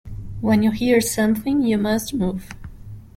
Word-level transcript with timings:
When 0.39 0.63
you 0.63 0.71
hear 0.71 0.99
something, 0.99 1.61
you 1.61 1.77
must 1.77 2.11
move. 2.11 2.49